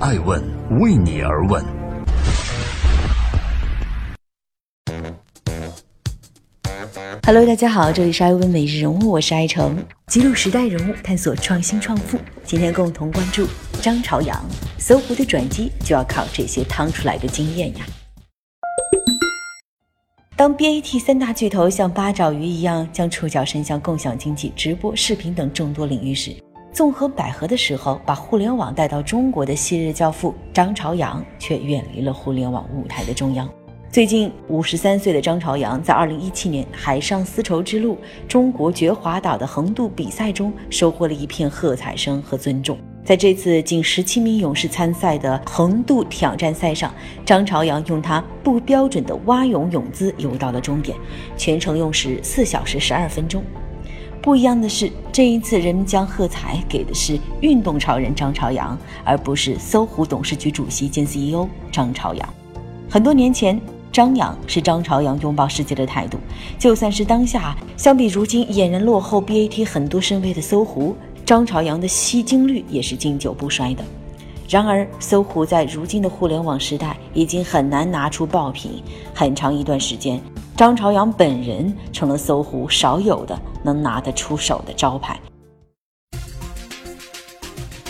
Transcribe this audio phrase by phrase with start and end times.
[0.00, 0.40] 爱问
[0.78, 1.60] 为你而问。
[7.26, 9.76] Hello，大家好，这里是爱问每日人物，我是爱成，
[10.06, 12.16] 记录时代人物，探索创新创富。
[12.44, 13.44] 今天共同关注
[13.82, 14.40] 张朝阳，
[14.78, 17.84] 搜狐的转机就要靠这些趟出来的经验呀。
[20.36, 26.36] 当 BAT 三大巨头像八爪鱼一样将触角伸向共享经济、直播、视频等众多领域时，
[26.78, 33.50] 纵横捭阖的时候，把互联网带到中国的昔日教父张朝阳却远离了互联网舞台的中央。
[33.90, 42.78] 最近，五十三岁的张朝阳在二零一七年海上丝绸之路中国绝华岛的横渡比赛中，收获了一片喝彩声和尊重。
[43.04, 46.94] 在这次仅十七名勇士参赛的横渡挑战赛上，
[47.26, 50.96] 张朝阳用他不标准的蛙泳泳姿游到了终点，
[51.36, 53.42] 全程用时四小时十二分钟。
[54.20, 62.34] 不一样的是，这一次人们将喝彩给的是运动超人张朝阳，而不是搜狐董事局主席兼 CEO 张朝阳。
[62.88, 63.60] 很多年前。
[63.90, 66.18] 张扬是张朝阳拥抱世界的态度，
[66.56, 70.94] 就算是当下相比如今俨然落后 BAT 很多身位的搜狐，
[71.24, 73.82] 张朝阳的吸金率也是经久不衰的。
[74.48, 78.82] 然而，搜狐在如今的互联网时代已经很难拿出爆品，
[79.12, 80.20] 很长一段时间，
[80.58, 85.16] 张朝阳本人成了搜狐少有的能拿得出手的招牌。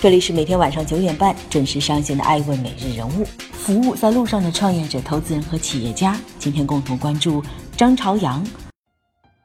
[0.00, 3.22] 这里是每天晚上九点半准时上线的《爱问每日人物》。
[3.52, 7.42] 服务在路上的创业者、投资人和企业家，今天共同关注
[7.76, 8.42] 张朝阳。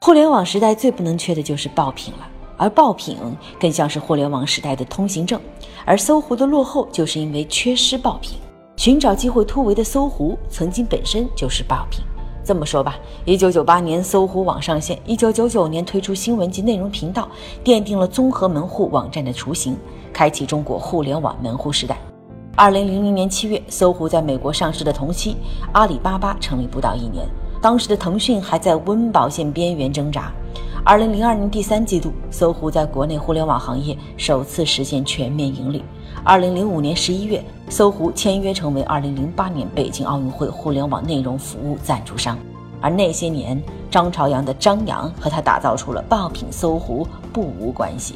[0.00, 3.18] 互联网时代最不能缺的就是爆品了，而爆品
[3.60, 5.38] 更像是互联网时代的通行证。
[5.84, 8.38] 而搜狐的落后，就是因为缺失爆品。
[8.78, 12.02] 寻找机会突围的搜狐，曾经本身就是爆品。
[12.50, 17.28] 这么说吧，一九九八年搜狐网上线，一九九九年推出新闻及内容频道，
[17.62, 19.76] 奠定了综合门户网站的雏形，
[20.12, 21.96] 开启中国互联网门户时代。
[22.56, 25.36] 二零零零年七月，搜狐在美国上市的同期，
[25.70, 27.24] 阿里巴巴成立不到一年。
[27.62, 30.32] 当时的腾讯还在温饱线边缘挣扎。
[30.82, 35.84] 二零零二年第三季度，搜狐在国内互联网行业首次实现全面盈利。
[36.24, 42.38] 二零零五年十一月，搜狐签约成为二零零八年北京奥运会互联网内容服务赞助商。
[42.80, 48.14] 而那些年，张朝阳的张扬和他打造出了爆品搜狐不无关系。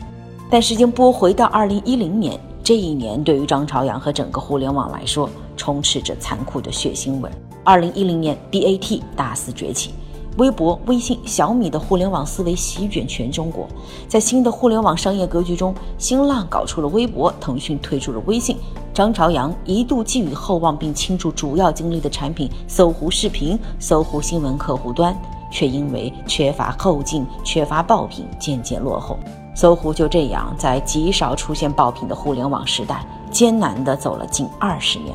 [0.49, 2.39] 但时间拨回到二零一零年。
[2.63, 7.29] 这一年对于张朝阳和整个互联网来说，充斥着残酷的血腥味。
[7.63, 9.93] 二零一零年，BAT 大肆崛起，
[10.37, 13.69] 微博、微信、小米的互联网思维席卷全中国。
[14.09, 18.57] 在新的互联网商业格局中，新浪搞出了微博，腾讯推出了微信。
[18.93, 25.17] 张朝阳一度寄予厚望并倾注主要精力的产品搜狐视频、搜狐新闻客户端，
[25.51, 29.19] 却因为缺乏后劲、缺乏爆品，渐渐落后。
[29.57, 35.15] 搜狐就这样在极少出现爆品的互联网时代，艰难地走了近二十年。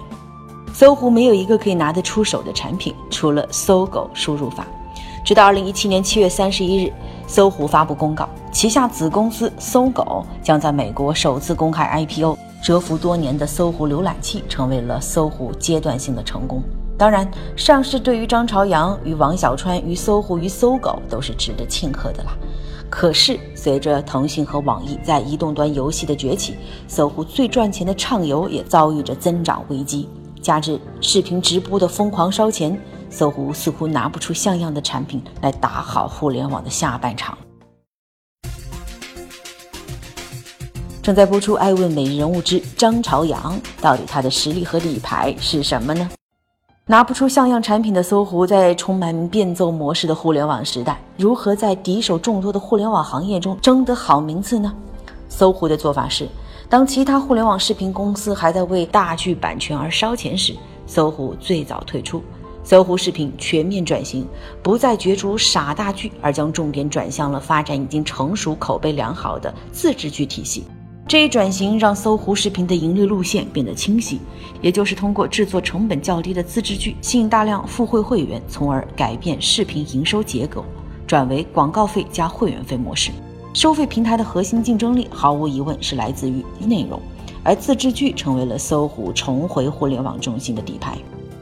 [0.73, 4.65] 搜狐没有一个可以拿得出手的产品，除了搜狗输入法。
[5.29, 6.91] 直到二零一七年七月三十一日，
[7.27, 12.35] 搜狐发布公告，旗下子公司搜狗将在美国首次公开 IPO。
[12.63, 16.63] 蛰伏多年的搜狐浏览器成为了搜狐阶段性的成功。
[16.97, 22.31] 当然，上市对于张朝阳与王小川与搜狐与搜狗都是值得庆贺的啦。
[22.89, 26.55] 可是，随着腾讯和网易在移动端游戏的崛起，
[26.87, 30.09] 搜狐最赚钱的畅游也遭遇着增长危机。
[30.41, 32.75] 加之视频直播的疯狂烧钱，
[33.09, 37.37] 搜狐似乎拿不出像样的产品来打好互联网的下半场。
[41.01, 46.07] 正在播出《爱问每日人物之张朝阳》，到底他的实力和底牌是什么呢？
[46.85, 54.71] 拿不出像样产品的搜狐，在充满变奏模式的互联网时代，如何在敌手众多的互联网行业中争得好名次呢？
[55.27, 56.27] 搜狐的做法是，
[56.67, 60.55] 当其他互联网视频公司还在为大剧版权而烧钱时，
[60.85, 62.23] 搜狐最早退出。
[62.69, 64.27] 搜狐视频全面转型，
[64.61, 70.65] 不再角逐傻大剧，而将重点转向了发展已经成熟、口碑良好的自制剧体系。
[71.07, 74.19] 这一转型让搜狐视频的盈利路线变得清晰，
[74.61, 80.63] 也就是通过制作成本较低的自制剧，吸引大量付费会员，从而改变视频营收结构，
[81.07, 83.09] 转为广告费加会员费模式。
[83.51, 87.01] 收费平台的核心竞争力毫无疑问是来自于内容，
[87.43, 90.95] 而自制剧成为了搜狐重回互联网中心的底牌。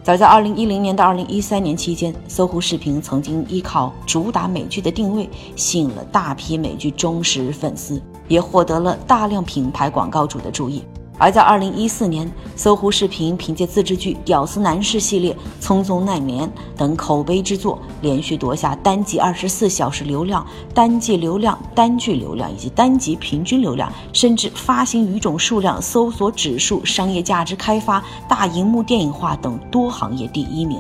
[0.08, 8.02] 早在2010年到2013年期间，搜狐视频曾经依靠主打美剧的定位，吸引了大批美剧忠实粉丝。
[8.30, 10.82] 也获得了大量品牌广告主的注意。
[11.20, 16.48] 而在二零一四年，搜狐视频凭借自制剧《屌丝男士》系列、《匆匆那年》
[16.78, 30.80] 等口碑之作，连续夺下单集二十四小时流量、单季流量、单剧流量以及单集平均流量，甚至发行语种数量、搜索指数、商业价值开发、大荧幕电影化等多行业第一名。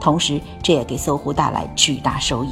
[0.00, 2.50] 同时，这也给搜狐带来巨大收益。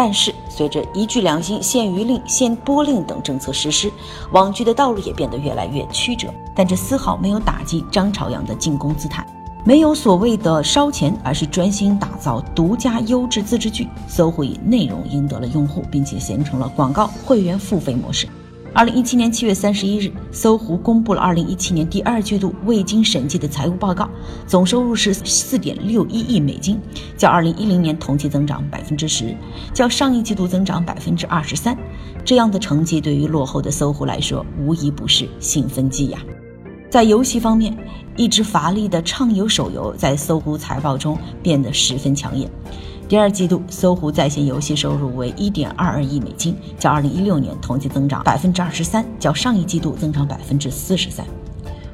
[0.00, 3.90] 但是，随着一句两星、限娱令、限播令等政策实施，
[4.30, 6.32] 网剧的道路也变得越来越曲折。
[6.54, 9.26] 但这丝毫没有打击张朝阳的进攻姿态，
[9.64, 13.88] 没有所谓的烧钱，而是专心打造独家优质自制剧。
[14.06, 18.28] 搜狐以内容赢得了用户，并且形成了广告会员付费模式。
[18.74, 24.08] 二零一七年七月三十一日，搜狐公布了二零一七年第二季度未经审计的财务报告，
[24.46, 26.78] 总收入是四点六一亿美金，
[27.16, 29.34] 较二零一零年同期增长百分之十，
[29.74, 31.76] 较上一季度增长百分之二十三。
[32.24, 36.18] 这样的成绩对于落后的搜狐来说，无疑不是兴奋剂呀。
[36.90, 37.76] 在游戏方面，
[38.16, 42.48] 一直乏力的畅游手游在搜狐财报中变得十分抢眼。
[43.08, 51.24] 第二季度，搜狐在线游戏收入为一点二二亿美金，较二零一六年同期增长百分之二十三，较上一季度增长百分之四十三。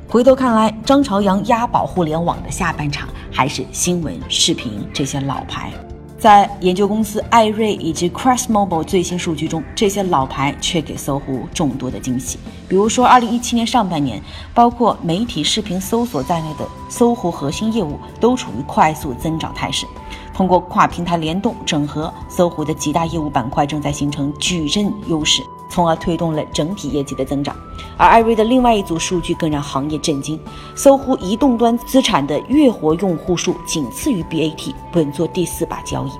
[0.08, 5.72] 回头看来，张朝阳押宝互联网的下半场还是新闻、视频这些老牌。
[6.19, 12.40] 在研究公司艾瑞以及 Crest Mobile 最新数据中，这些老牌却给搜狐众多的惊喜。
[12.67, 14.20] 比如说，二零一七年上半年，
[14.52, 19.87] 包括媒体视频搜索在内的搜狐核心业务都处于快速增长态势。
[20.34, 27.56] 通过跨平台联动整合，搜狐的几大业务板块正在形成矩阵优势，从而推动了整体业绩的增长。
[27.96, 30.38] 而艾瑞的另外一组数据更让行业震惊：
[30.75, 36.10] 搜狐移动端资产的月活用户数仅次于 BAT，稳坐第四把交椅。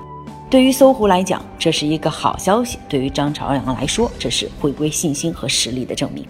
[0.49, 6.25] 对于搜狐来讲，这是一个好消息；对于张朝阳来说，这是回归信心和实力的证明。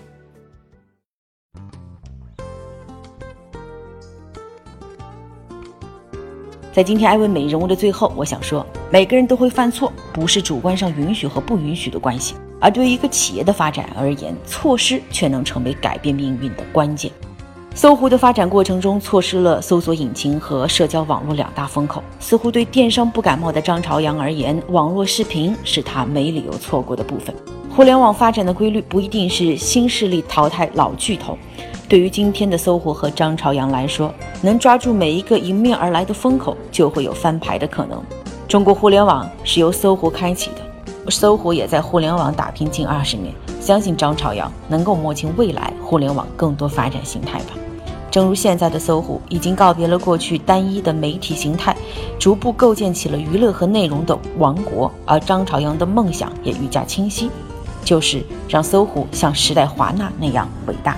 [6.75, 17.09] 在今天艾问美人物的最后，我想说，每个人都会犯错，不是主观上允许和不允许的关系，而对于一个企业的发展而言，错失却能成为改变命运的关键。
[17.73, 22.03] 搜狐的发展过程中，错失了搜索引擎和社交网络两大风口。
[22.19, 27.33] 似乎对电商不感冒的张朝阳而言，网络视频是他没理由错过的部分。
[27.73, 31.37] 互联网发展的规律不一定是新势力淘汰老巨头。
[31.87, 34.11] 对于今天的搜狐和张朝阳来说，
[34.41, 38.01] 能抓住每一个迎面而来的风口，就会有翻牌的可能。
[38.47, 47.53] 中国互联网是由搜狐开启的，搜狐也在互联网打拼近二十年，相信张朝阳能够摸清未来互联网更多发展形态吧。
[48.09, 51.75] 正如现在的搜狐已经告别了过去单一的媒体形态，
[52.17, 57.29] 逐步构建起了娱乐和内容的王国，而张朝阳的梦想也愈加清晰，
[57.83, 60.97] 就是让搜狐像时代华纳那样伟大。